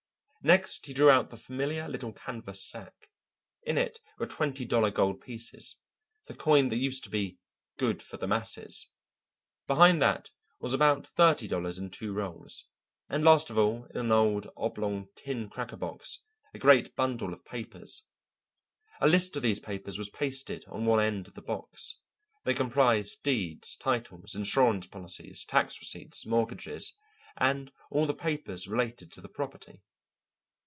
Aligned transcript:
Next 0.43 0.87
he 0.87 0.93
drew 0.93 1.11
out 1.11 1.29
the 1.29 1.37
familiar 1.37 1.87
little 1.87 2.13
canvas 2.13 2.65
sack. 2.67 3.11
In 3.61 3.77
it 3.77 3.99
were 4.17 4.25
twenty 4.25 4.65
dollar 4.65 4.89
gold 4.89 5.21
pieces, 5.21 5.75
the 6.25 6.33
coin 6.33 6.69
that 6.69 6.77
used 6.77 7.03
to 7.03 7.11
be 7.11 7.37
"Good 7.77 8.01
for 8.01 8.17
the 8.17 8.25
Masses." 8.25 8.87
Behind 9.67 10.01
that 10.01 10.31
was 10.59 10.73
about 10.73 11.05
thirty 11.05 11.47
dollars 11.47 11.77
in 11.77 11.91
two 11.91 12.11
rolls, 12.11 12.65
and 13.07 13.23
last 13.23 13.51
of 13.51 13.57
all 13.59 13.85
in 13.93 13.97
an 13.97 14.11
old, 14.11 14.49
oblong 14.57 15.09
tin 15.15 15.47
cracker 15.47 15.75
box 15.77 16.17
a 16.55 16.57
great 16.57 16.95
bundle 16.95 17.33
of 17.33 17.45
papers. 17.45 18.01
A 18.99 19.07
list 19.07 19.35
of 19.35 19.43
these 19.43 19.59
papers 19.59 19.99
was 19.99 20.09
pasted 20.09 20.65
on 20.67 20.85
one 20.85 21.01
end 21.05 21.27
of 21.27 21.35
the 21.35 21.43
box. 21.43 21.99
They 22.45 22.55
comprised 22.55 23.21
deeds, 23.21 23.75
titles, 23.75 24.33
insurance 24.33 24.87
policies, 24.87 25.45
tax 25.45 25.79
receipts, 25.79 26.25
mortgages, 26.25 26.93
and 27.37 27.71
all 27.91 28.07
the 28.07 28.15
papers 28.15 28.67
relating 28.67 29.09
to 29.11 29.21
the 29.21 29.29
property. 29.29 29.83